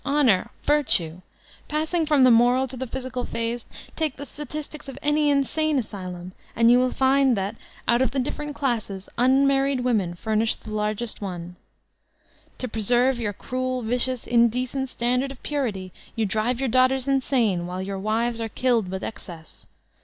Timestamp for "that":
7.37-7.55